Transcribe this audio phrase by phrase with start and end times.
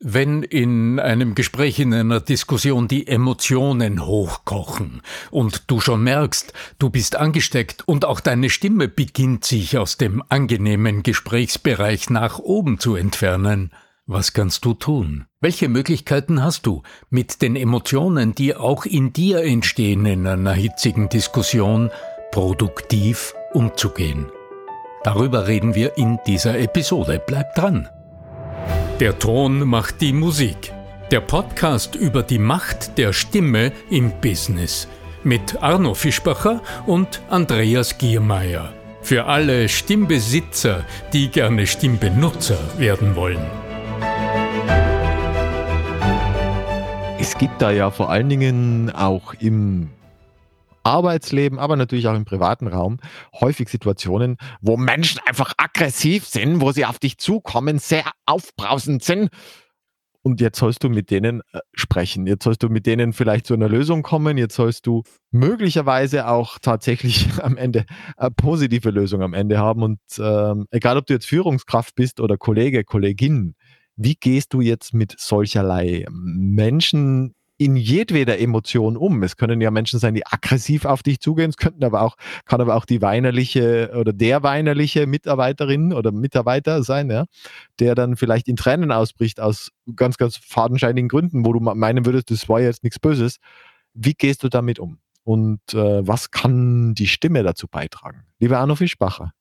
[0.00, 6.88] Wenn in einem Gespräch, in einer Diskussion die Emotionen hochkochen und du schon merkst, du
[6.88, 12.94] bist angesteckt und auch deine Stimme beginnt sich aus dem angenehmen Gesprächsbereich nach oben zu
[12.94, 13.72] entfernen,
[14.06, 15.26] was kannst du tun?
[15.40, 21.08] Welche Möglichkeiten hast du, mit den Emotionen, die auch in dir entstehen in einer hitzigen
[21.08, 21.90] Diskussion,
[22.30, 24.26] produktiv umzugehen?
[25.02, 27.20] Darüber reden wir in dieser Episode.
[27.26, 27.88] Bleib dran!
[29.00, 30.72] Der Ton macht die Musik.
[31.10, 34.88] Der Podcast über die Macht der Stimme im Business.
[35.24, 38.72] Mit Arno Fischbacher und Andreas Giermeier.
[39.02, 43.46] Für alle Stimmbesitzer, die gerne Stimmbenutzer werden wollen.
[47.20, 49.90] Es gibt da ja vor allen Dingen auch im
[50.82, 52.98] Arbeitsleben, aber natürlich auch im privaten Raum
[53.40, 59.30] häufig Situationen, wo Menschen einfach aggressiv sind, wo sie auf dich zukommen, sehr aufbrausend sind.
[60.22, 62.26] Und jetzt sollst du mit denen äh, sprechen.
[62.26, 64.36] Jetzt sollst du mit denen vielleicht zu einer Lösung kommen.
[64.36, 69.82] Jetzt sollst du möglicherweise auch tatsächlich am Ende eine positive Lösung am Ende haben.
[69.82, 73.54] Und ähm, egal, ob du jetzt Führungskraft bist oder Kollege, Kollegin,
[73.96, 79.22] wie gehst du jetzt mit solcherlei Menschen in jedweder Emotion um.
[79.24, 81.50] Es können ja Menschen sein, die aggressiv auf dich zugehen.
[81.50, 86.84] Es könnten aber auch, kann aber auch die weinerliche oder der weinerliche Mitarbeiterin oder Mitarbeiter
[86.84, 87.24] sein, ja,
[87.80, 92.30] der dann vielleicht in Tränen ausbricht aus ganz, ganz fadenscheinigen Gründen, wo du meinen würdest,
[92.30, 93.38] das war jetzt nichts Böses.
[93.92, 94.98] Wie gehst du damit um?
[95.24, 98.22] Und äh, was kann die Stimme dazu beitragen?
[98.38, 99.32] Lieber Arno Fischbacher.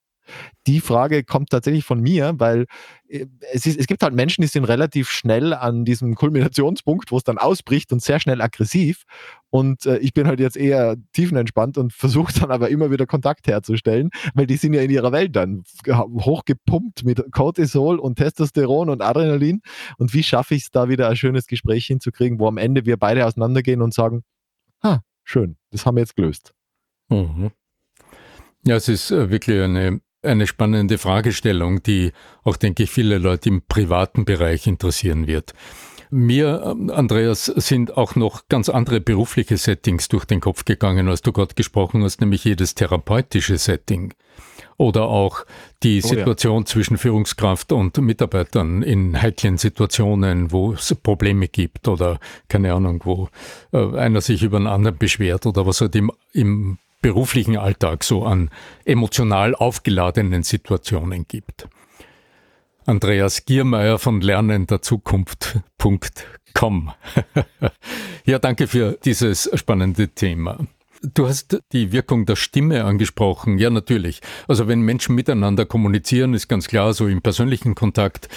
[0.67, 2.65] Die Frage kommt tatsächlich von mir, weil
[3.07, 7.17] äh, es, ist, es gibt halt Menschen, die sind relativ schnell an diesem Kulminationspunkt, wo
[7.17, 9.03] es dann ausbricht und sehr schnell aggressiv.
[9.49, 13.47] Und äh, ich bin halt jetzt eher tiefenentspannt und versuche dann aber immer wieder Kontakt
[13.47, 19.01] herzustellen, weil die sind ja in ihrer Welt dann hochgepumpt mit Cortisol und Testosteron und
[19.01, 19.61] Adrenalin.
[19.97, 22.97] Und wie schaffe ich es da wieder ein schönes Gespräch hinzukriegen, wo am Ende wir
[22.97, 24.23] beide auseinandergehen und sagen,
[24.83, 26.53] ha, schön, das haben wir jetzt gelöst.
[27.09, 27.51] Mhm.
[28.65, 32.11] Ja, es ist äh, wirklich eine eine spannende Fragestellung, die
[32.43, 35.53] auch, denke ich, viele Leute im privaten Bereich interessieren wird.
[36.09, 41.21] Mir, ähm, Andreas, sind auch noch ganz andere berufliche Settings durch den Kopf gegangen, als
[41.21, 44.13] du gerade gesprochen hast, nämlich jedes therapeutische Setting.
[44.77, 45.43] Oder auch
[45.83, 46.65] die oh, Situation ja.
[46.65, 53.27] zwischen Führungskraft und Mitarbeitern in heiklen Situationen, wo es Probleme gibt oder keine Ahnung, wo
[53.73, 58.25] äh, einer sich über einen anderen beschwert oder was halt im, im beruflichen Alltag so
[58.25, 58.49] an
[58.85, 61.67] emotional aufgeladenen Situationen gibt.
[62.85, 66.91] Andreas Giermeier von lernenderzukunft.com.
[68.25, 70.57] ja, danke für dieses spannende Thema.
[71.01, 73.57] Du hast die Wirkung der Stimme angesprochen.
[73.57, 74.21] Ja, natürlich.
[74.47, 78.29] Also wenn Menschen miteinander kommunizieren, ist ganz klar, so im persönlichen Kontakt,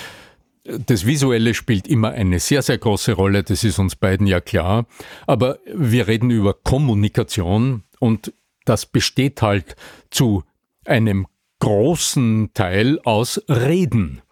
[0.65, 4.87] das Visuelle spielt immer eine sehr, sehr große Rolle, das ist uns beiden ja klar.
[5.27, 8.33] Aber wir reden über Kommunikation und
[8.71, 9.75] das besteht halt
[10.11, 10.45] zu
[10.85, 11.27] einem
[11.59, 14.23] großen Teil aus Reden.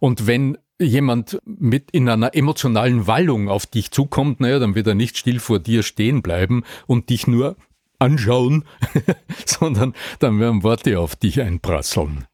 [0.00, 4.94] Und wenn jemand mit in einer emotionalen Wallung auf dich zukommt, naja, dann wird er
[4.94, 7.56] nicht still vor dir stehen bleiben und dich nur
[7.98, 8.64] anschauen,
[9.44, 12.24] sondern dann werden Worte auf dich einprasseln.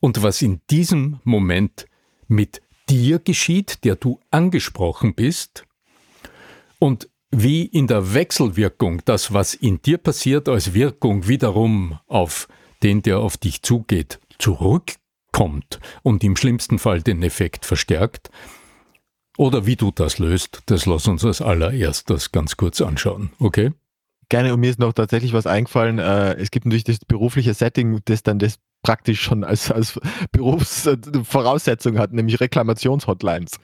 [0.00, 1.86] Und was in diesem Moment
[2.26, 5.64] mit dir geschieht, der du angesprochen bist,
[6.80, 12.48] und wie in der Wechselwirkung das, was in dir passiert, als Wirkung wiederum auf
[12.82, 18.30] den, der auf dich zugeht, zurückkommt und im schlimmsten Fall den Effekt verstärkt.
[19.38, 23.72] Oder wie du das löst, das lass uns als allererstes ganz kurz anschauen, okay?
[24.28, 25.98] Gerne, und mir ist noch tatsächlich was eingefallen.
[25.98, 30.00] Äh, es gibt natürlich das berufliche Setting, das dann das praktisch schon als, als
[30.32, 33.58] Berufsvoraussetzung hat, nämlich Reklamationshotlines.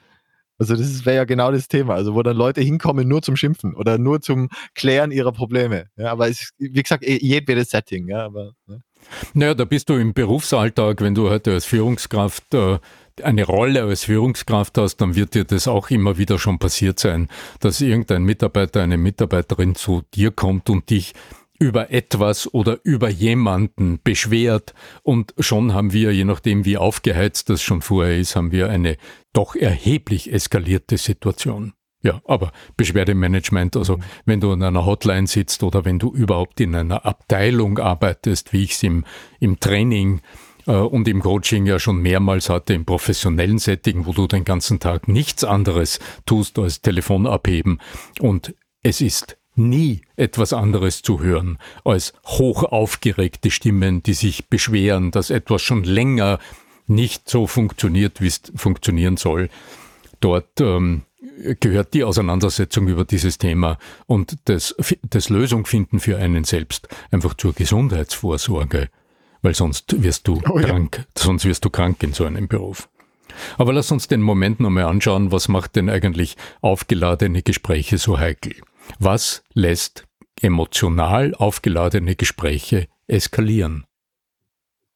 [0.57, 3.73] Also das wäre ja genau das Thema, also wo dann Leute hinkommen nur zum Schimpfen
[3.73, 5.87] oder nur zum Klären ihrer Probleme.
[5.97, 8.07] Ja, aber es wie gesagt, eh, jedwedes Setting.
[8.07, 8.77] Ja, aber, ja.
[9.33, 12.79] Naja, da bist du im Berufsalltag, wenn du heute als Führungskraft äh,
[13.21, 17.27] eine Rolle als Führungskraft hast, dann wird dir das auch immer wieder schon passiert sein,
[17.59, 21.13] dass irgendein Mitarbeiter, eine Mitarbeiterin zu dir kommt und dich
[21.63, 24.73] über etwas oder über jemanden beschwert.
[25.01, 28.97] Und schon haben wir, je nachdem wie aufgeheizt das schon vorher ist, haben wir eine
[29.31, 31.71] doch erheblich eskalierte Situation.
[32.01, 36.75] Ja, aber Beschwerdemanagement, also wenn du in einer Hotline sitzt oder wenn du überhaupt in
[36.75, 39.05] einer Abteilung arbeitest, wie ich es im,
[39.39, 40.19] im Training
[40.67, 44.81] äh, und im Coaching ja schon mehrmals hatte, im professionellen Setting, wo du den ganzen
[44.81, 47.79] Tag nichts anderes tust als Telefon abheben.
[48.19, 55.11] Und es ist nie etwas anderes zu hören als hoch aufgeregte Stimmen, die sich beschweren,
[55.11, 56.39] dass etwas schon länger
[56.87, 59.49] nicht so funktioniert, wie es funktionieren soll.
[60.19, 61.03] dort ähm,
[61.59, 63.77] gehört die Auseinandersetzung über dieses Thema
[64.07, 68.89] und das, das Lösung finden für einen selbst einfach zur Gesundheitsvorsorge,
[69.41, 71.05] weil sonst wirst du oh, krank, ja.
[71.15, 72.89] sonst wirst du krank in so einem Beruf.
[73.57, 78.55] Aber lass uns den Moment nochmal anschauen, was macht denn eigentlich aufgeladene Gespräche so heikel?
[78.99, 80.05] Was lässt
[80.41, 83.85] emotional aufgeladene Gespräche eskalieren?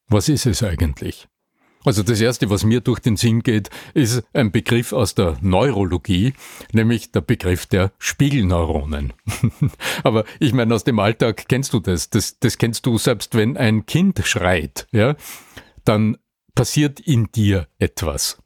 [0.07, 1.27] Was ist es eigentlich?
[1.87, 6.33] Also das Erste, was mir durch den Sinn geht, ist ein Begriff aus der Neurologie,
[6.73, 9.13] nämlich der Begriff der Spiegelneuronen.
[10.03, 12.09] Aber ich meine, aus dem Alltag kennst du das.
[12.09, 12.39] das.
[12.39, 15.15] Das kennst du selbst, wenn ein Kind schreit, ja,
[15.85, 16.17] dann
[16.55, 18.37] passiert in dir etwas.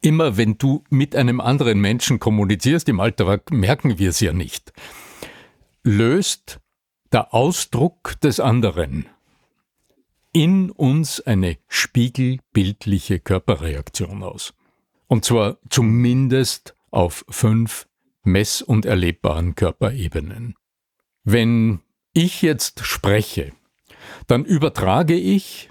[0.00, 4.72] Immer wenn du mit einem anderen Menschen kommunizierst, im Alltag merken wir es ja nicht,
[5.82, 6.60] löst
[7.12, 9.06] der Ausdruck des anderen
[10.32, 14.54] in uns eine spiegelbildliche Körperreaktion aus.
[15.08, 17.88] Und zwar zumindest auf fünf
[18.22, 20.54] mess- und erlebbaren Körperebenen.
[21.24, 21.80] Wenn
[22.12, 23.52] ich jetzt spreche,
[24.26, 25.70] dann übertrage ich,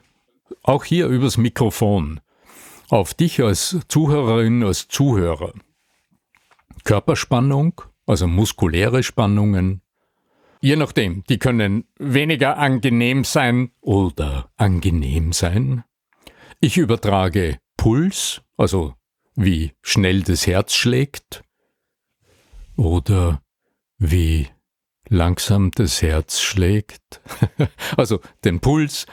[0.62, 2.20] auch hier übers Mikrofon,
[2.90, 5.54] auf dich als Zuhörerin, als Zuhörer.
[6.84, 9.82] Körperspannung, also muskuläre Spannungen,
[10.62, 15.86] Je nachdem, die können weniger angenehm sein oder angenehm sein.
[16.60, 18.94] Ich übertrage Puls, also
[19.36, 21.44] wie schnell das Herz schlägt
[22.76, 23.42] oder
[23.98, 24.50] wie
[25.08, 27.22] langsam das Herz schlägt.
[27.98, 29.06] also den Puls,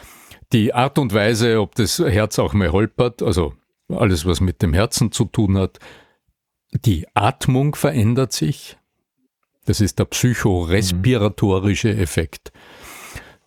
[0.53, 3.55] die Art und Weise, ob das Herz auch mal holpert, also
[3.89, 5.79] alles, was mit dem Herzen zu tun hat.
[6.85, 8.77] Die Atmung verändert sich,
[9.65, 12.53] das ist der psychorespiratorische Effekt.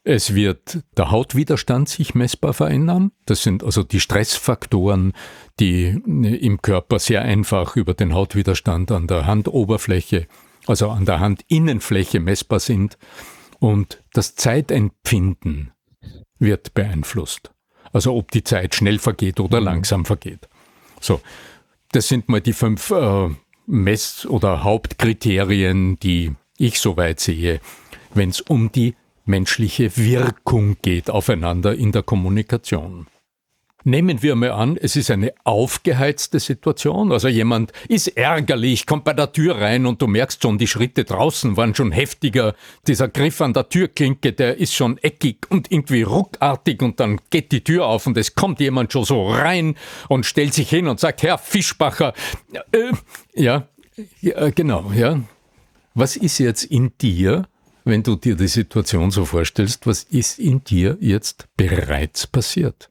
[0.04, 3.12] Es wird der Hautwiderstand sich messbar verändern.
[3.26, 5.14] Das sind also die Stressfaktoren,
[5.60, 10.28] die im Körper sehr einfach über den Hautwiderstand an der Handoberfläche,
[10.68, 12.98] also an der Handinnenfläche messbar sind.
[13.60, 15.74] Und das Zeitempfinden
[16.40, 17.52] wird beeinflusst.
[17.92, 19.66] Also ob die Zeit schnell vergeht oder mhm.
[19.66, 20.48] langsam vergeht.
[21.00, 21.22] So,
[21.92, 23.30] das sind mal die fünf äh,
[23.66, 27.62] Mess- oder Hauptkriterien, die ich soweit sehe,
[28.14, 28.96] wenn es um die
[29.26, 33.08] menschliche Wirkung geht aufeinander in der Kommunikation.
[33.86, 39.14] Nehmen wir mal an, es ist eine aufgeheizte Situation, also jemand ist ärgerlich, kommt bei
[39.14, 42.56] der Tür rein und du merkst schon, die Schritte draußen waren schon heftiger,
[42.88, 47.54] dieser Griff an der Türklinke, der ist schon eckig und irgendwie ruckartig und dann geht
[47.54, 49.76] die Tür auf und es kommt jemand schon so rein
[50.10, 52.14] und stellt sich hin und sagt, Herr Fischbacher,
[52.74, 52.92] äh,
[53.34, 53.70] ja,
[54.20, 55.22] ja, genau, ja.
[55.94, 57.48] Was ist jetzt in dir,
[57.86, 62.90] wenn du dir die Situation so vorstellst, was ist in dir jetzt bereits passiert?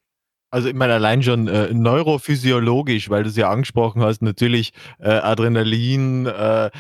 [0.51, 5.11] Also ich meine allein schon äh, neurophysiologisch, weil du es ja angesprochen hast, natürlich äh,
[5.11, 6.71] Adrenalin, äh,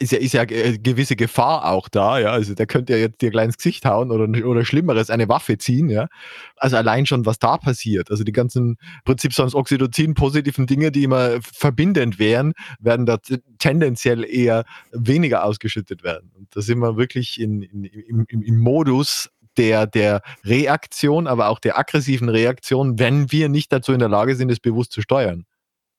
[0.00, 2.30] ist ja, ist ja äh, gewisse Gefahr auch da, ja.
[2.30, 5.58] Also der könnte ja jetzt dir gleich ins Gesicht hauen oder, oder Schlimmeres, eine Waffe
[5.58, 6.08] ziehen, ja.
[6.56, 8.10] Also allein schon, was da passiert.
[8.10, 13.18] Also die ganzen im Prinzip sonst Oxytocin positiven Dinge, die immer verbindend wären, werden da
[13.58, 16.32] tendenziell eher weniger ausgeschüttet werden.
[16.34, 19.28] Und da sind wir wirklich in, in, im, im Modus
[19.58, 24.36] der, der Reaktion, aber auch der aggressiven Reaktion, wenn wir nicht dazu in der Lage
[24.36, 25.44] sind, es bewusst zu steuern.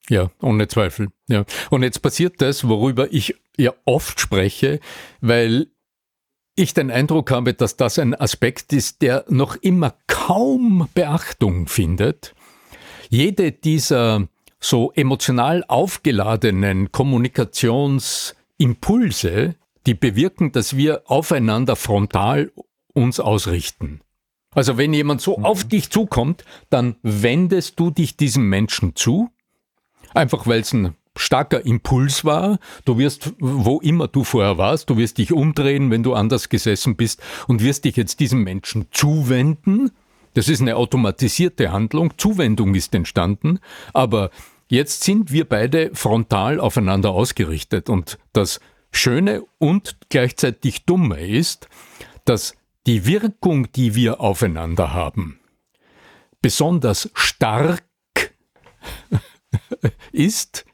[0.08, 1.08] Ja, ohne Zweifel.
[1.28, 1.44] Ja.
[1.70, 4.80] Und jetzt passiert das, worüber ich ja oft spreche,
[5.20, 5.66] weil
[6.56, 12.34] ich den Eindruck habe, dass das ein Aspekt ist, der noch immer kaum Beachtung findet.
[13.08, 14.26] Jede dieser
[14.58, 19.54] so emotional aufgeladenen Kommunikationsimpulse,
[19.86, 22.52] die bewirken, dass wir aufeinander frontal
[22.94, 24.00] uns ausrichten.
[24.52, 25.44] Also wenn jemand so mhm.
[25.44, 29.30] auf dich zukommt, dann wendest du dich diesem Menschen zu,
[30.14, 32.58] einfach weil es ein starker Impuls war.
[32.84, 36.96] Du wirst, wo immer du vorher warst, du wirst dich umdrehen, wenn du anders gesessen
[36.96, 39.90] bist und wirst dich jetzt diesem Menschen zuwenden.
[40.34, 42.16] Das ist eine automatisierte Handlung.
[42.16, 43.58] Zuwendung ist entstanden.
[43.92, 44.30] Aber
[44.68, 47.88] jetzt sind wir beide frontal aufeinander ausgerichtet.
[47.88, 48.60] Und das
[48.92, 51.68] Schöne und gleichzeitig Dumme ist,
[52.24, 52.54] dass
[52.90, 55.38] die Wirkung, die wir aufeinander haben,
[56.42, 57.84] besonders stark
[60.12, 60.64] ist,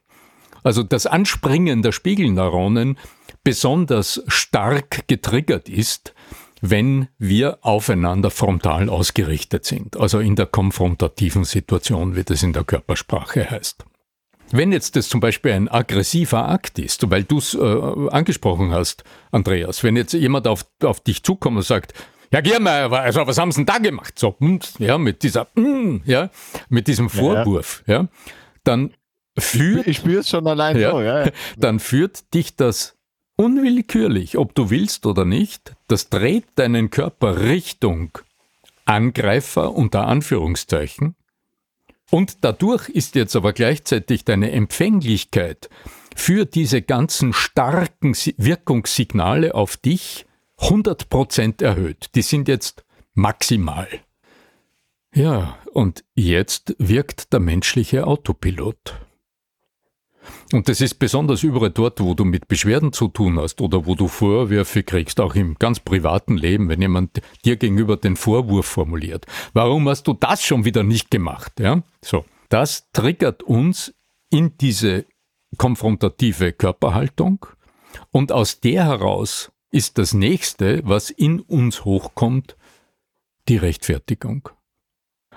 [0.62, 2.96] also das Anspringen der Spiegelneuronen
[3.44, 6.14] besonders stark getriggert ist,
[6.62, 12.64] wenn wir aufeinander frontal ausgerichtet sind, also in der konfrontativen Situation, wie das in der
[12.64, 13.84] Körpersprache heißt.
[14.52, 19.04] Wenn jetzt das zum Beispiel ein aggressiver Akt ist, weil du es äh, angesprochen hast,
[19.32, 21.94] Andreas, wenn jetzt jemand auf, auf dich zukommt und sagt,
[22.32, 24.18] ja, Giermeier, also was haben sie denn da gemacht?
[24.18, 24.36] So,
[24.78, 26.30] ja, mit dieser, hm, ja,
[26.68, 28.08] mit diesem Vorwurf, ja, ja
[28.66, 28.92] dann
[29.38, 29.86] führt.
[29.86, 31.30] Ich spüre es schon allein ja, so, ja.
[31.56, 32.96] Dann führt dich das
[33.36, 38.18] unwillkürlich, ob du willst oder nicht, das dreht deinen Körper Richtung
[38.86, 41.16] Angreifer unter Anführungszeichen.
[42.10, 45.68] Und dadurch ist jetzt aber gleichzeitig deine Empfänglichkeit
[46.14, 50.26] für diese ganzen starken Wirkungssignale auf dich
[50.58, 52.10] 100% erhöht.
[52.14, 52.84] Die sind jetzt
[53.14, 53.88] maximal.
[55.14, 58.94] Ja, und jetzt wirkt der menschliche Autopilot.
[60.52, 63.94] Und das ist besonders überall dort, wo du mit Beschwerden zu tun hast oder wo
[63.94, 69.26] du Vorwürfe kriegst, auch im ganz privaten Leben, wenn jemand dir gegenüber den Vorwurf formuliert.
[69.52, 71.52] Warum hast du das schon wieder nicht gemacht?
[71.60, 72.24] Ja, so.
[72.48, 73.92] Das triggert uns
[74.30, 75.06] in diese
[75.58, 77.46] konfrontative Körperhaltung
[78.10, 82.56] und aus der heraus ist das nächste, was in uns hochkommt,
[83.48, 84.48] die Rechtfertigung.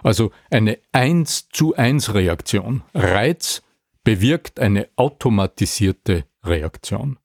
[0.03, 2.84] Also eine 1 zu 1 Reaktion.
[2.93, 3.63] Reiz
[4.03, 7.18] bewirkt eine automatisierte Reaktion.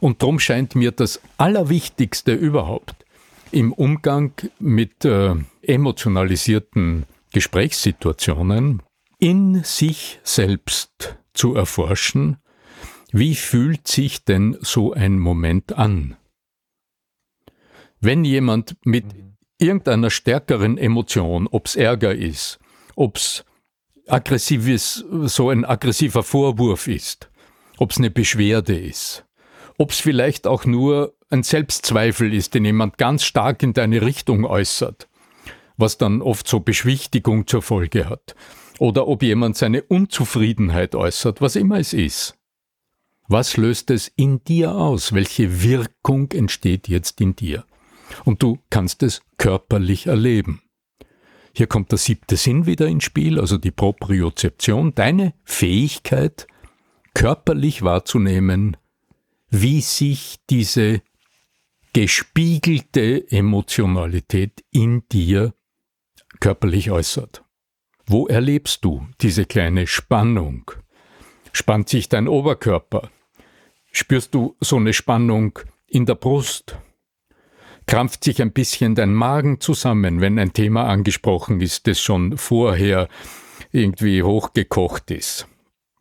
[0.00, 3.06] Und darum scheint mir das Allerwichtigste überhaupt
[3.52, 8.82] im Umgang mit äh, emotionalisierten Gesprächssituationen
[9.18, 12.38] in sich selbst zu erforschen,
[13.12, 16.16] wie fühlt sich denn so ein Moment an?
[18.00, 19.04] Wenn jemand mit
[19.58, 22.58] irgendeiner stärkeren Emotion, ob's Ärger ist,
[22.96, 23.44] ob's
[24.12, 27.30] aggressives, so ein aggressiver Vorwurf ist,
[27.78, 29.24] ob's eine Beschwerde ist,
[29.78, 35.08] ob's vielleicht auch nur ein Selbstzweifel ist, den jemand ganz stark in deine Richtung äußert,
[35.78, 38.34] was dann oft so Beschwichtigung zur Folge hat,
[38.78, 42.36] oder ob jemand seine Unzufriedenheit äußert, was immer es ist.
[43.28, 45.14] Was löst es in dir aus?
[45.14, 47.64] Welche Wirkung entsteht jetzt in dir?
[48.24, 50.61] Und du kannst es körperlich erleben.
[51.54, 56.46] Hier kommt der siebte Sinn wieder ins Spiel, also die Propriozeption, deine Fähigkeit,
[57.14, 58.76] körperlich wahrzunehmen,
[59.50, 61.02] wie sich diese
[61.92, 65.54] gespiegelte Emotionalität in dir
[66.40, 67.44] körperlich äußert.
[68.06, 70.70] Wo erlebst du diese kleine Spannung?
[71.52, 73.10] Spannt sich dein Oberkörper?
[73.92, 76.78] Spürst du so eine Spannung in der Brust?
[77.86, 83.08] Krampft sich ein bisschen dein Magen zusammen, wenn ein Thema angesprochen ist, das schon vorher
[83.70, 85.46] irgendwie hochgekocht ist?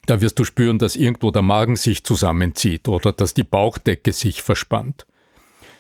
[0.06, 4.42] Da wirst du spüren, dass irgendwo der Magen sich zusammenzieht oder dass die Bauchdecke sich
[4.42, 5.06] verspannt.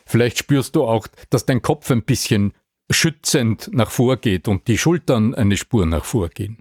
[0.06, 2.54] Vielleicht spürst du auch, dass dein Kopf ein bisschen
[2.90, 6.58] schützend nach vorgeht und die Schultern eine Spur nach vorgehen.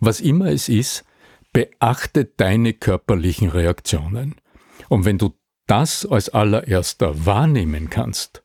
[0.00, 1.04] Was immer es ist,
[1.52, 4.36] beachte deine körperlichen Reaktionen.
[4.88, 5.34] Und wenn du
[5.66, 8.39] das als allererster wahrnehmen kannst,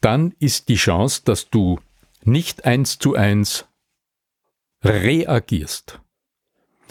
[0.00, 1.80] dann ist die Chance, dass du
[2.22, 3.66] nicht eins zu eins
[4.84, 6.00] reagierst,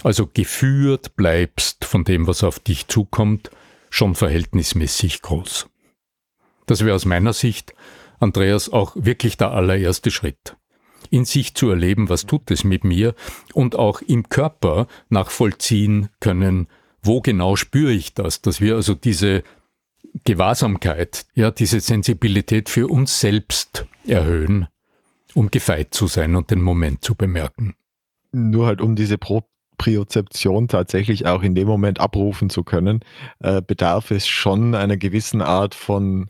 [0.03, 3.49] also geführt bleibst von dem, was auf dich zukommt,
[3.89, 5.69] schon verhältnismäßig groß.
[6.65, 7.73] Das wäre aus meiner Sicht,
[8.19, 10.57] Andreas, auch wirklich der allererste Schritt
[11.09, 13.15] in sich zu erleben, was tut es mit mir
[13.53, 16.67] und auch im Körper nachvollziehen können,
[17.01, 19.43] wo genau spüre ich das, dass wir also diese
[20.23, 24.67] Gewahrsamkeit, ja, diese Sensibilität für uns selbst erhöhen,
[25.33, 27.75] um gefeit zu sein und den Moment zu bemerken.
[28.31, 33.01] Nur halt um diese Propriozeption tatsächlich auch in dem Moment abrufen zu können,
[33.39, 36.29] äh, bedarf es schon einer gewissen Art von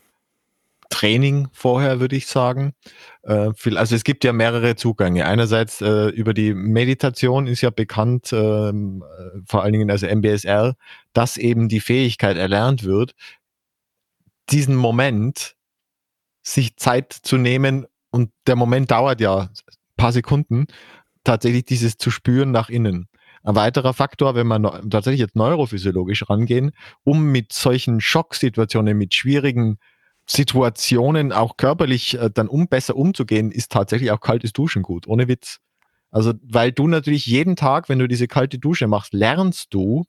[0.90, 2.74] Training vorher, würde ich sagen.
[3.24, 5.26] Äh, also es gibt ja mehrere Zugänge.
[5.26, 10.76] Einerseits äh, über die Meditation ist ja bekannt, ähm, äh, vor allen Dingen also MBSR,
[11.14, 13.14] dass eben die Fähigkeit erlernt wird,
[14.50, 15.56] diesen Moment
[16.44, 19.50] sich Zeit zu nehmen und der Moment dauert ja ein
[19.98, 20.68] paar Sekunden,
[21.24, 23.08] tatsächlich dieses zu spüren nach innen.
[23.44, 26.72] Ein weiterer Faktor, wenn man tatsächlich jetzt neurophysiologisch rangehen,
[27.04, 29.78] um mit solchen Schocksituationen, mit schwierigen
[30.26, 35.28] Situationen auch körperlich äh, dann um besser umzugehen, ist tatsächlich auch kaltes Duschen gut, ohne
[35.28, 35.60] Witz.
[36.12, 40.06] Also, weil du natürlich jeden Tag, wenn du diese kalte Dusche machst, lernst du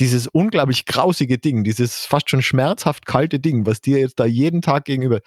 [0.00, 4.62] dieses unglaublich grausige Ding, dieses fast schon schmerzhaft kalte Ding, was dir jetzt da jeden
[4.62, 5.20] Tag gegenüber,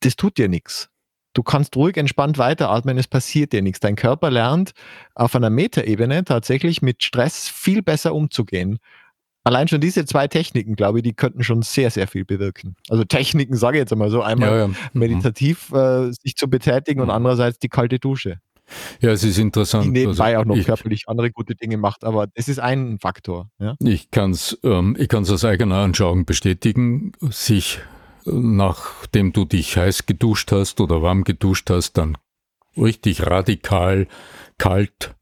[0.00, 0.88] das tut dir nichts.
[1.34, 3.80] Du kannst ruhig entspannt weiteratmen, es passiert dir nichts.
[3.80, 4.72] Dein Körper lernt
[5.14, 8.78] auf einer Metaebene tatsächlich mit Stress viel besser umzugehen
[9.44, 12.74] allein schon diese zwei Techniken, glaube ich, die könnten schon sehr, sehr viel bewirken.
[12.88, 14.68] Also Techniken, sage ich jetzt einmal so, einmal ja, ja.
[14.68, 14.76] Mhm.
[14.94, 17.12] meditativ äh, sich zu betätigen und mhm.
[17.14, 18.38] andererseits die kalte Dusche.
[19.00, 19.86] Ja, es ist interessant.
[19.86, 22.98] Die nebenbei also auch noch ich, körperlich andere gute Dinge macht, aber es ist ein
[22.98, 23.50] Faktor.
[23.58, 23.74] Ja?
[23.80, 27.80] Ich kann es ähm, aus eigener Anschauung bestätigen, sich
[28.24, 32.16] nachdem du dich heiß geduscht hast oder warm geduscht hast, dann
[32.76, 34.06] richtig radikal
[34.58, 35.14] kalt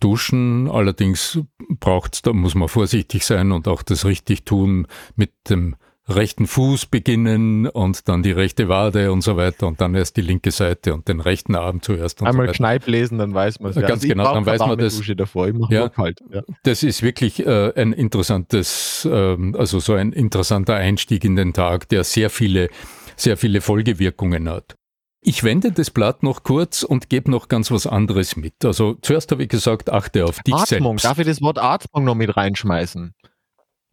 [0.00, 0.68] duschen.
[0.68, 5.76] Allerdings braucht es, da muss man vorsichtig sein und auch das richtig tun mit dem
[6.08, 10.20] rechten Fuß beginnen und dann die rechte Wade und so weiter und dann erst die
[10.20, 12.20] linke Seite und den rechten Arm zuerst.
[12.20, 13.76] Und Einmal so Kneipp lesen, dann weiß man es.
[13.76, 15.00] Ja, ganz genau, dann weiß man das.
[15.16, 15.48] Davor.
[15.70, 15.88] Ja.
[15.88, 16.20] kalt.
[16.32, 16.42] Ja.
[16.64, 21.88] Das ist wirklich äh, ein interessantes, ähm, also so ein interessanter Einstieg in den Tag,
[21.88, 22.68] der sehr viele,
[23.16, 24.76] sehr viele Folgewirkungen hat.
[25.24, 28.64] Ich wende das Blatt noch kurz und gebe noch ganz was anderes mit.
[28.64, 31.04] Also zuerst habe ich gesagt, achte auf dich Atmung, selbst.
[31.04, 33.14] darf ich das Wort Atmung noch mit reinschmeißen?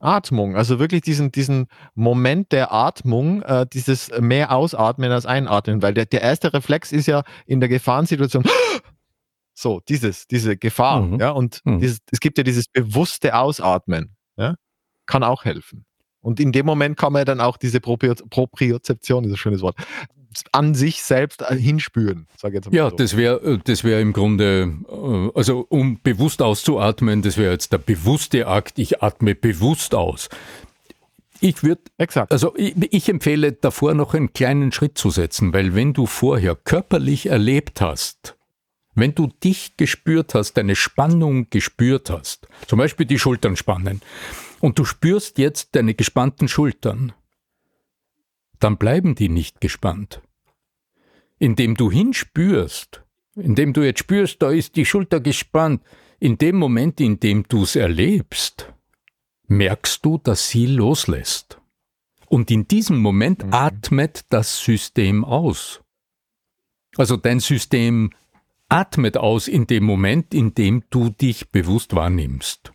[0.02, 5.94] Atmung, also wirklich diesen, diesen Moment der Atmung, äh, dieses mehr ausatmen als einatmen, weil
[5.94, 8.44] der, der erste Reflex ist ja in der Gefahrensituation,
[9.54, 11.20] so, dieses, diese Gefahr, Mhm.
[11.20, 11.80] ja, und Mhm.
[11.80, 14.56] dieses, es gibt ja dieses bewusste Ausatmen, ja,
[15.06, 15.86] kann auch helfen.
[16.22, 19.76] Und in dem Moment kann man ja dann auch diese Proprio Propriozeption, dieses schönes Wort,
[20.52, 22.96] an sich selbst äh, hinspüren, ich jetzt mal Ja, so.
[22.96, 27.80] das wäre das wär im Grunde, äh, also um bewusst auszuatmen, das wäre jetzt der
[27.80, 30.30] bewusste Akt, ich atme bewusst aus.
[31.42, 31.82] Ich würde,
[32.30, 36.56] also ich, ich empfehle davor noch einen kleinen Schritt zu setzen, weil wenn du vorher
[36.56, 38.36] körperlich erlebt hast,
[38.94, 44.02] wenn du dich gespürt hast, deine Spannung gespürt hast, zum Beispiel die Schultern spannen,
[44.60, 47.14] und du spürst jetzt deine gespannten Schultern,
[48.60, 50.22] dann bleiben die nicht gespannt.
[51.38, 53.04] Indem du hinspürst,
[53.36, 55.82] indem du jetzt spürst, da ist die Schulter gespannt,
[56.20, 58.74] in dem Moment, in dem du es erlebst,
[59.48, 61.60] merkst du, dass sie loslässt.
[62.28, 63.54] Und in diesem Moment Mhm.
[63.54, 65.82] atmet das System aus.
[66.98, 68.12] Also dein System
[68.68, 72.72] atmet aus in dem Moment, in dem du dich bewusst wahrnimmst.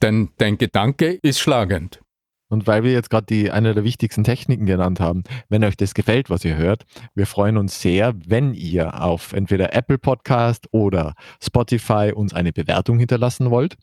[0.00, 2.00] Dein, dein Gedanke ist schlagend.
[2.48, 5.94] Und weil wir jetzt gerade die eine der wichtigsten Techniken genannt haben, wenn euch das
[5.94, 6.84] gefällt, was ihr hört,
[7.14, 12.98] wir freuen uns sehr, wenn ihr auf entweder Apple Podcast oder Spotify uns eine Bewertung
[12.98, 13.76] hinterlassen wollt.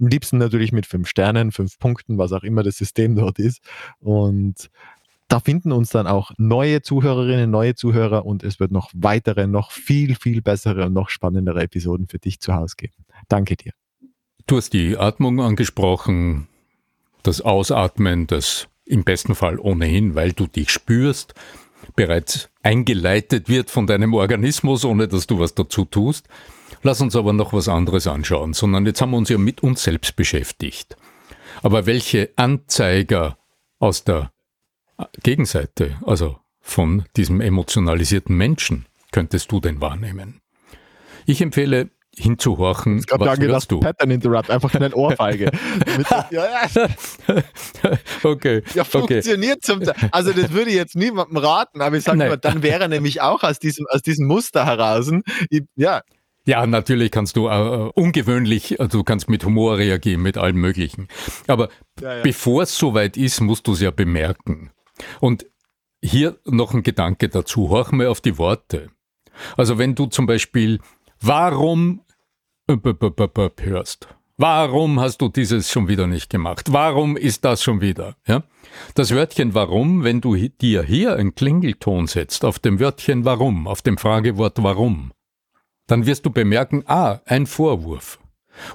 [0.00, 3.60] Am liebsten natürlich mit fünf Sternen, fünf Punkten, was auch immer das System dort ist.
[3.98, 4.70] Und
[5.28, 9.72] da finden uns dann auch neue Zuhörerinnen, neue Zuhörer und es wird noch weitere, noch
[9.72, 13.04] viel, viel bessere und noch spannendere Episoden für dich zu Hause geben.
[13.28, 13.72] Danke dir.
[14.46, 16.46] Du hast die Atmung angesprochen,
[17.26, 21.34] das Ausatmen, das im besten Fall ohnehin, weil du dich spürst,
[21.94, 26.28] bereits eingeleitet wird von deinem Organismus, ohne dass du was dazu tust.
[26.82, 29.82] Lass uns aber noch was anderes anschauen, sondern jetzt haben wir uns ja mit uns
[29.82, 30.96] selbst beschäftigt.
[31.62, 33.38] Aber welche Anzeiger
[33.78, 34.32] aus der
[35.22, 40.40] Gegenseite, also von diesem emotionalisierten Menschen, könntest du denn wahrnehmen?
[41.26, 43.80] Ich empfehle hinzuhorchen, Es gab ja was hörst du?
[43.80, 45.50] Pattern Interrupt, einfach schnell Ohrfeige.
[46.10, 46.66] Ja, ja,
[48.22, 48.84] okay, Ja, okay.
[48.84, 49.94] funktioniert zum Teil.
[50.12, 53.20] Also das würde ich jetzt niemandem raten, aber ich sage mal, dann wäre er nämlich
[53.20, 55.10] auch aus diesem, aus diesem Muster heraus.
[55.50, 56.02] Ich, ja,
[56.46, 61.08] Ja, natürlich kannst du äh, ungewöhnlich, äh, du kannst mit Humor reagieren, mit allem Möglichen.
[61.46, 61.68] Aber
[62.00, 62.22] Ja, ja.
[62.22, 64.70] bevor es soweit ist, musst du es ja bemerken.
[65.20, 65.46] Und
[66.02, 67.70] hier noch ein Gedanke dazu.
[67.70, 68.90] Horch mal auf die Worte.
[69.56, 70.78] Also wenn du zum Beispiel
[71.20, 72.05] warum äh,
[72.68, 74.08] hörst.
[74.38, 76.72] Warum hast du dieses schon wieder nicht gemacht?
[76.72, 78.16] Warum ist das schon wieder?
[78.26, 78.42] Ja?
[78.94, 83.82] Das Wörtchen warum, wenn du dir hier einen Klingelton setzt auf dem Wörtchen warum, auf
[83.82, 85.12] dem Fragewort warum,
[85.86, 88.18] dann wirst du bemerken, ah, ein Vorwurf.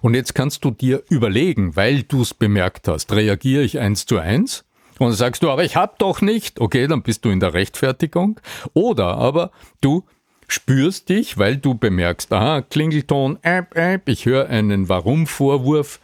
[0.01, 4.17] Und jetzt kannst du dir überlegen, weil du es bemerkt hast, reagiere ich eins zu
[4.17, 4.63] eins?
[4.99, 6.61] Und dann sagst du, aber ich hab doch nicht.
[6.61, 8.39] Okay, dann bist du in der Rechtfertigung.
[8.73, 9.51] Oder aber
[9.81, 10.05] du
[10.51, 15.99] spürst dich, weil du bemerkst, aha, Klingelton, äp, äp, ich höre einen Warum-Vorwurf.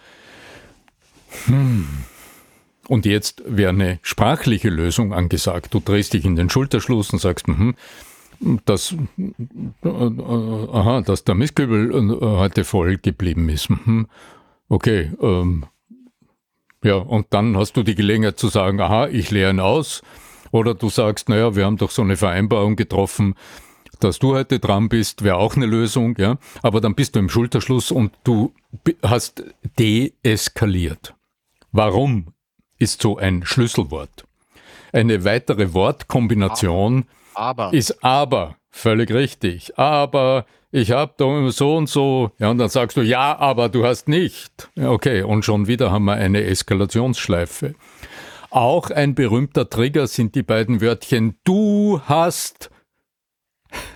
[1.46, 1.88] Hm.
[2.88, 5.74] Und jetzt wäre eine sprachliche Lösung angesagt.
[5.74, 7.76] Du drehst dich in den Schulterschluss und sagst, mhm,
[8.66, 13.70] dass, äh, aha, dass der Mistkübel äh, heute voll geblieben ist.
[13.70, 14.08] Mhm.
[14.70, 15.66] Okay, ähm,
[16.84, 20.02] ja, und dann hast du die Gelegenheit zu sagen, aha, ich leere ihn aus.
[20.52, 23.36] Oder du sagst, naja, wir haben doch so eine Vereinbarung getroffen,
[24.04, 26.38] dass du heute dran bist, wäre auch eine Lösung, ja.
[26.62, 28.54] Aber dann bist du im Schulterschluss und du
[29.04, 29.44] hast
[29.80, 31.14] deeskaliert.
[31.72, 32.34] Warum
[32.78, 34.26] ist so ein Schlüsselwort?
[34.94, 37.06] Eine weitere Wortkombination
[37.38, 38.56] aber ist aber.
[38.72, 39.78] Völlig richtig.
[39.78, 42.32] Aber ich habe da so und so.
[42.40, 44.70] Ja, und dann sagst du, ja, aber du hast nicht.
[44.76, 47.76] Ja, Okay, und schon wieder haben wir eine Eskalationsschleife.
[48.50, 52.70] Auch ein berühmter Trigger sind die beiden Wörtchen du hast,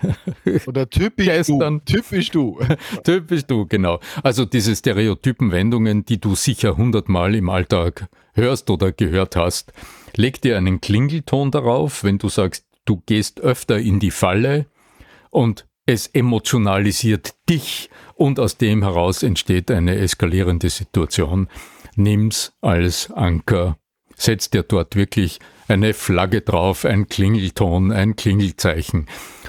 [0.66, 1.82] oder typisch Gestern.
[1.84, 2.58] du, typisch du.
[3.04, 4.00] typisch du, genau.
[4.22, 9.72] Also diese Stereotypenwendungen, die du sicher hundertmal im Alltag hörst oder gehört hast.
[10.16, 14.66] Leg dir einen Klingelton darauf, wenn du sagst, du gehst öfter in die Falle
[15.30, 21.48] und es emotionalisiert dich und aus dem heraus entsteht eine eskalierende Situation.
[21.96, 23.78] Nimm's als Anker.
[24.14, 25.40] Setz dir dort wirklich
[25.72, 29.06] eine Flagge drauf, ein Klingelton, ein Klingelzeichen,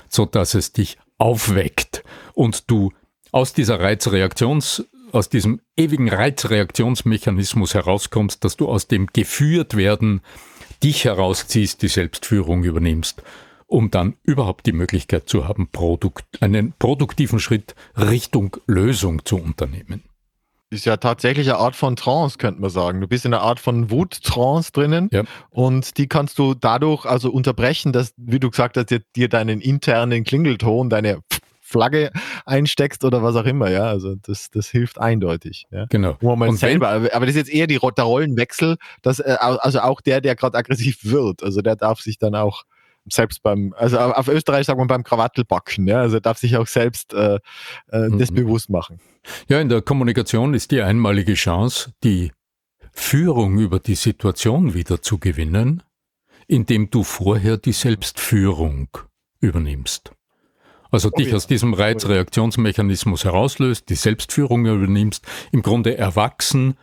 [0.10, 2.92] so dass es dich aufweckt und du
[3.32, 10.22] aus dieser Reizreaktions aus diesem ewigen Reizreaktionsmechanismus herauskommst, dass du aus dem geführt werden
[10.84, 13.22] dich herausziehst, die Selbstführung übernimmst,
[13.68, 20.04] um dann überhaupt die Möglichkeit zu haben, Produkt, einen produktiven Schritt Richtung Lösung zu unternehmen.
[20.74, 23.00] Ist ja tatsächlich eine Art von Trance, könnte man sagen.
[23.00, 25.24] Du bist in einer Art von Wut-Trance drinnen ja.
[25.52, 30.24] und die kannst du dadurch also unterbrechen, dass, wie du gesagt hast, dir deinen internen
[30.24, 31.20] Klingelton, deine
[31.62, 32.12] Flagge
[32.46, 33.84] einsteckst oder was auch immer, ja.
[33.84, 35.66] Also das, das hilft eindeutig.
[35.72, 35.86] Ja?
[35.90, 36.18] Genau.
[36.22, 40.22] Moment selber, aber das ist jetzt eher die, der Rollenwechsel, dass, äh, also auch der,
[40.22, 42.64] der gerade aggressiv wird, also der darf sich dann auch
[43.10, 47.14] selbst beim, also auf Österreich sagt man beim Krawattelbacken, ja, also darf sich auch selbst
[47.14, 47.40] äh, äh,
[47.90, 48.36] das mhm.
[48.36, 49.00] bewusst machen.
[49.48, 52.32] Ja, in der Kommunikation ist die einmalige Chance, die
[52.92, 55.84] Führung über die Situation wieder zu gewinnen,
[56.48, 58.90] indem du vorher die Selbstführung
[59.40, 60.12] übernimmst.
[60.92, 61.36] Also oh, dich ja.
[61.36, 66.76] aus diesem Reizreaktionsmechanismus herauslöst, die Selbstführung übernimmst, im Grunde erwachsen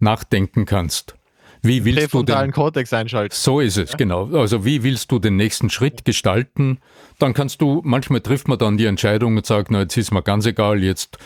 [0.00, 1.16] nachdenken kannst.
[1.64, 3.34] Wie willst du den Kortex einschalten?
[3.34, 3.96] So ist es, ja.
[3.96, 4.26] genau.
[4.36, 6.78] Also wie willst du den nächsten Schritt gestalten?
[7.18, 10.22] Dann kannst du, manchmal trifft man dann die Entscheidung und sagt, na jetzt ist mir
[10.22, 11.18] ganz egal, jetzt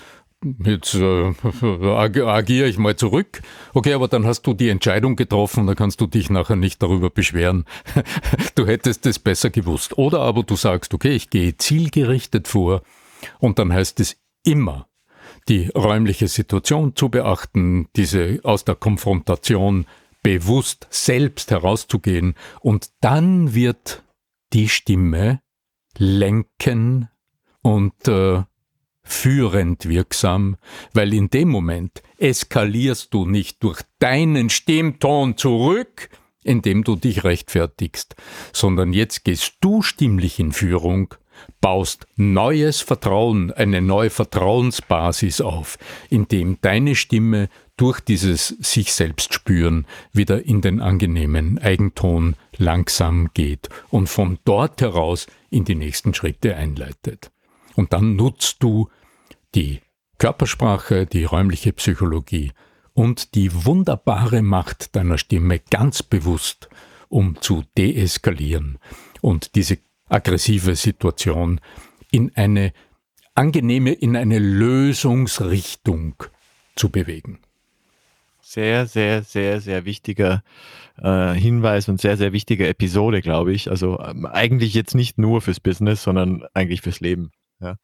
[0.65, 1.33] jetzt äh,
[2.23, 3.43] agiere ich mal zurück.
[3.75, 7.11] Okay, aber dann hast du die Entscheidung getroffen, dann kannst du dich nachher nicht darüber
[7.11, 7.65] beschweren.
[8.55, 9.99] du hättest es besser gewusst.
[9.99, 12.83] Oder aber du sagst, okay, ich gehe zielgerichtet vor
[13.41, 14.87] und dann heißt es immer,
[15.49, 19.87] die räumliche Situation zu beachten, diese aus der Konfrontation
[20.23, 22.35] bewusst selbst herauszugehen.
[22.61, 24.03] Und dann wird
[24.53, 25.41] die Stimme
[25.97, 27.09] lenken
[27.63, 28.43] und äh,
[29.03, 30.57] führend wirksam,
[30.93, 36.11] weil in dem Moment eskalierst du nicht durch deinen Stimmton zurück,
[36.45, 38.17] indem du dich rechtfertigst,
[38.53, 41.15] sondern jetzt gehst du stimmlich in Führung,
[41.61, 45.79] baust neues Vertrauen, eine neue Vertrauensbasis auf,
[46.11, 53.71] indem deine Stimme durch dieses sich selbst spüren wieder in den angenehmen Eigenton langsam geht
[53.89, 57.31] und von dort heraus in die nächsten Schritte einleitet.
[57.75, 58.91] Und dann nutzt du
[59.55, 59.81] die
[60.19, 62.53] Körpersprache, die räumliche Psychologie
[62.93, 66.69] und die wunderbare Macht deiner Stimme ganz bewusst,
[67.09, 68.79] um zu deeskalieren
[69.21, 71.61] und diese aggressive Situation
[72.11, 72.73] in eine
[73.35, 76.17] angenehme, in eine Lösungsrichtung
[76.75, 77.39] zu bewegen.
[78.51, 80.43] Sehr, sehr, sehr, sehr wichtiger
[80.97, 83.71] äh, Hinweis und sehr, sehr wichtige Episode, glaube ich.
[83.71, 87.31] Also ähm, eigentlich jetzt nicht nur fürs Business, sondern eigentlich fürs Leben.
[87.61, 87.77] Ja.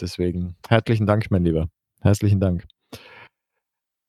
[0.00, 1.68] Deswegen herzlichen Dank, mein Lieber.
[2.00, 2.64] Herzlichen Dank.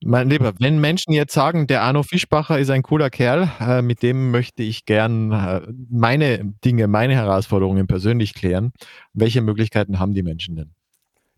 [0.03, 4.01] Mein Lieber, wenn Menschen jetzt sagen, der Arno Fischbacher ist ein cooler Kerl, äh, mit
[4.01, 8.71] dem möchte ich gern äh, meine Dinge, meine Herausforderungen persönlich klären,
[9.13, 10.73] welche Möglichkeiten haben die Menschen denn?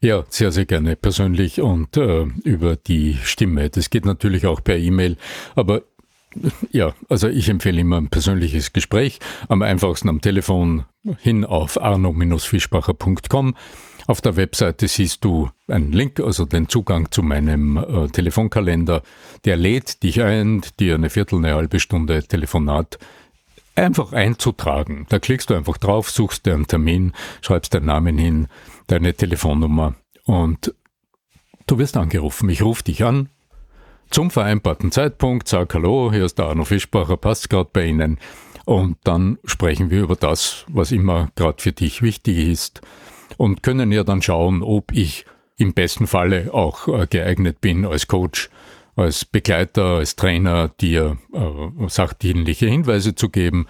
[0.04, 3.70] Ja, sehr, sehr gerne persönlich und äh, über die Stimme.
[3.70, 5.16] Das geht natürlich auch per E-Mail,
[5.56, 5.84] aber
[6.74, 10.84] ja, also ich empfehle immer ein persönliches Gespräch, am einfachsten am Telefon
[11.20, 13.56] hin auf arno-fischbacher.com
[14.06, 19.04] auf der Webseite siehst du einen Link, also den Zugang zu meinem äh, Telefonkalender.
[19.46, 23.00] Der lädt dich ein, dir eine Viertel, eine halbe Stunde Telefonat
[23.76, 25.06] einfach einzutragen.
[25.08, 28.48] Da klickst du einfach drauf, suchst dir einen Termin, schreibst deinen Namen hin,
[28.88, 30.74] deine Telefonnummer und
[31.68, 32.50] du wirst angerufen.
[32.50, 33.30] Ich rufe dich an
[34.10, 38.20] zum vereinbarten Zeitpunkt, sag Hallo, hier ist der Arno Fischbacher, passt gerade bei Ihnen.
[38.66, 42.82] Und dann sprechen wir über das, was immer gerade für dich wichtig ist
[43.38, 45.26] und können ja dann schauen, ob ich
[45.58, 48.50] im besten Falle auch äh, geeignet bin als Coach,
[48.96, 53.68] als Begleiter, als Trainer, dir äh, sachdienliche Hinweise zu geben.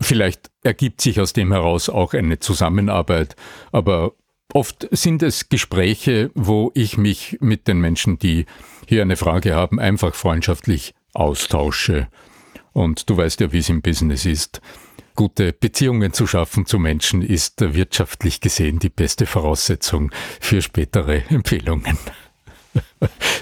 [0.00, 3.34] Vielleicht ergibt sich aus dem heraus auch eine Zusammenarbeit,
[3.72, 4.12] aber
[4.52, 8.46] oft sind es Gespräche, wo ich mich mit den Menschen, die
[8.86, 12.08] hier eine Frage haben, einfach freundschaftlich austausche.
[12.72, 14.60] Und du weißt ja, wie es im Business ist.
[15.14, 21.96] Gute Beziehungen zu schaffen zu Menschen ist wirtschaftlich gesehen die beste Voraussetzung für spätere Empfehlungen.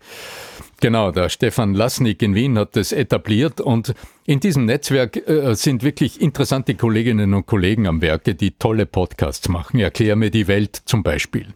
[0.80, 3.94] Genau, der Stefan Lasnik in Wien hat das etabliert und
[4.26, 9.48] in diesem Netzwerk äh, sind wirklich interessante Kolleginnen und Kollegen am Werke, die tolle Podcasts
[9.48, 9.80] machen.
[9.80, 11.46] Erklär mir die Welt zum Beispiel.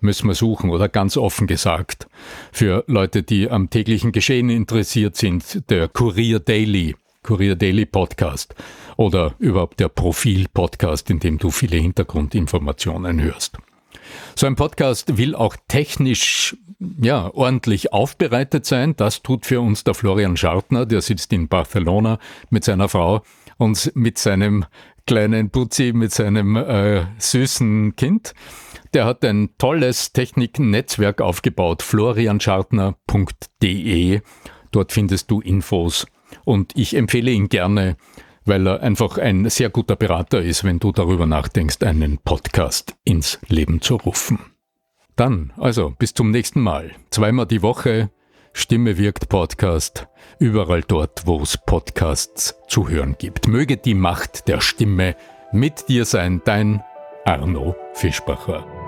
[0.00, 2.06] Müssen wir suchen oder ganz offen gesagt.
[2.50, 8.54] Für Leute, die am täglichen Geschehen interessiert sind, der Kurier Daily, Kurier Daily Podcast
[8.96, 13.58] oder überhaupt der Profil Podcast, in dem du viele Hintergrundinformationen hörst.
[14.34, 16.56] So ein Podcast will auch technisch
[17.00, 18.96] ja, ordentlich aufbereitet sein.
[18.96, 22.18] Das tut für uns der Florian Schartner, der sitzt in Barcelona
[22.50, 23.22] mit seiner Frau
[23.58, 24.64] und mit seinem
[25.06, 28.34] kleinen Putzi, mit seinem äh, süßen Kind.
[28.94, 34.20] Der hat ein tolles Techniknetzwerk aufgebaut, florianschartner.de.
[34.70, 36.06] Dort findest du Infos
[36.44, 37.96] und ich empfehle ihn gerne,
[38.44, 43.38] weil er einfach ein sehr guter Berater ist, wenn du darüber nachdenkst, einen Podcast ins
[43.48, 44.38] Leben zu rufen.
[45.16, 46.92] Dann, also, bis zum nächsten Mal.
[47.10, 48.10] Zweimal die Woche,
[48.54, 50.06] Stimme wirkt Podcast,
[50.38, 53.48] überall dort, wo es Podcasts zu hören gibt.
[53.48, 55.16] Möge die Macht der Stimme
[55.52, 56.82] mit dir sein, dein
[57.24, 58.81] Arno Fischbacher.